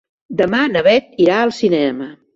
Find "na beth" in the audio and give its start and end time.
0.71-1.13